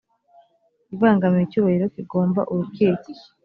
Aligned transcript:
ibangamiye 0.93 1.43
icyubahiro 1.45 1.85
kigomba 1.95 2.41
urukiko 2.51 3.07